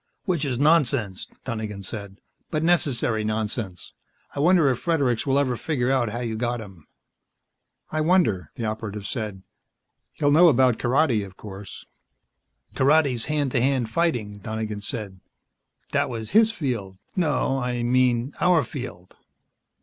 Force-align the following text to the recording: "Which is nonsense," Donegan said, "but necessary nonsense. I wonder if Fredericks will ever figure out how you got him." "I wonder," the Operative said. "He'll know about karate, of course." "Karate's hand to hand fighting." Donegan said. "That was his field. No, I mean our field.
"Which 0.25 0.45
is 0.45 0.57
nonsense," 0.57 1.27
Donegan 1.45 1.83
said, 1.83 2.17
"but 2.49 2.63
necessary 2.63 3.23
nonsense. 3.23 3.93
I 4.33 4.39
wonder 4.39 4.67
if 4.69 4.79
Fredericks 4.79 5.27
will 5.27 5.37
ever 5.37 5.55
figure 5.55 5.91
out 5.91 6.09
how 6.09 6.21
you 6.21 6.35
got 6.35 6.59
him." 6.59 6.87
"I 7.91 8.01
wonder," 8.01 8.49
the 8.55 8.65
Operative 8.65 9.05
said. 9.05 9.43
"He'll 10.13 10.31
know 10.31 10.47
about 10.49 10.79
karate, 10.79 11.23
of 11.23 11.37
course." 11.37 11.85
"Karate's 12.73 13.25
hand 13.27 13.51
to 13.51 13.61
hand 13.61 13.91
fighting." 13.91 14.39
Donegan 14.39 14.81
said. 14.81 15.19
"That 15.91 16.09
was 16.09 16.31
his 16.31 16.51
field. 16.51 16.97
No, 17.15 17.59
I 17.59 17.83
mean 17.83 18.33
our 18.41 18.63
field. 18.63 19.15